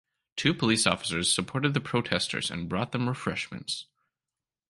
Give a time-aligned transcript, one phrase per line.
[0.35, 3.85] Two police officers supported the protesters and brought them refreshments.